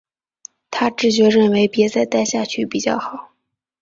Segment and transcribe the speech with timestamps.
[0.71, 3.35] 她直觉认为別再待下去比较好